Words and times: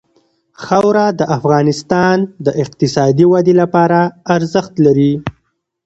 خاوره 0.63 1.05
د 1.19 1.21
افغانستان 1.37 2.17
د 2.45 2.47
اقتصادي 2.63 3.25
ودې 3.31 3.53
لپاره 3.61 3.99
ارزښت 4.35 4.73
لري. 4.85 5.13